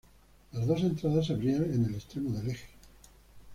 Las 0.53 0.65
dos 0.65 0.81
entradas 0.81 1.27
se 1.27 1.33
abrían 1.33 1.63
en 1.63 1.85
el 1.85 1.93
extremo 1.93 2.31
del 2.31 2.49
eje. 2.49 2.69